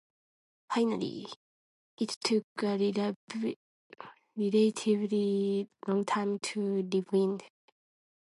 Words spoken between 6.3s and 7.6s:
to rewind.